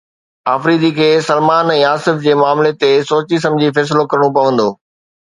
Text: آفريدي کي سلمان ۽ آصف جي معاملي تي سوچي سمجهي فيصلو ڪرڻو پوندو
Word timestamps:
آفريدي 0.53 0.89
کي 0.99 1.09
سلمان 1.25 1.69
۽ 1.75 1.85
آصف 1.91 2.19
جي 2.25 2.35
معاملي 2.41 2.75
تي 2.87 2.93
سوچي 3.13 3.45
سمجهي 3.47 3.73
فيصلو 3.81 4.11
ڪرڻو 4.13 4.37
پوندو 4.41 4.71